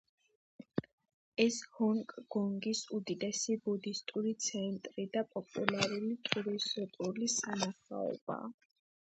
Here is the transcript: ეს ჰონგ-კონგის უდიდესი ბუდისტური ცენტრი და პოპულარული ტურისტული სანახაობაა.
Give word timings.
ეს 1.43 1.59
ჰონგ-კონგის 1.79 2.81
უდიდესი 2.99 3.57
ბუდისტური 3.67 4.33
ცენტრი 4.47 5.07
და 5.17 5.25
პოპულარული 5.37 6.11
ტურისტული 6.31 7.31
სანახაობაა. 7.37 8.51